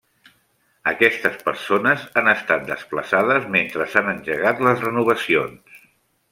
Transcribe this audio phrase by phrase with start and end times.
[0.91, 5.81] Aquestes persones han estat desplaçades mentre s'han engegat les renovacions.